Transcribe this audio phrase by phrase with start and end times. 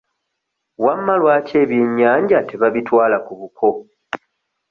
[0.83, 3.67] Wamma lwaki ebyenyanja tebabitwala ku buko?